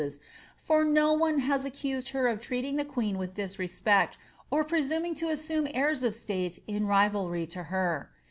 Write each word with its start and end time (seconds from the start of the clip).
991 0.01 0.19
for 0.57 0.83
no 0.83 1.13
one 1.13 1.37
has 1.41 1.63
accused 1.63 2.09
her 2.09 2.27
of 2.27 2.41
treating 2.41 2.75
the 2.75 2.83
queen 2.83 3.19
with 3.19 3.35
disrespect, 3.35 4.17
or 4.49 4.63
pre 4.63 4.81
raming 4.81 5.15
to 5.15 5.29
assume 5.29 5.67
airs 5.75 6.01
of 6.01 6.15
state 6.15 6.57
in 6.65 6.87
riralry 6.87 7.47
to 7.47 7.61
her. 7.65 8.09